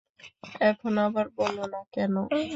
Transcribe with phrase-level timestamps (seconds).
[0.61, 2.21] এখন আবার বলো না কেনো?